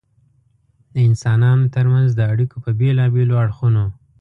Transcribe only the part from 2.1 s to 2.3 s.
د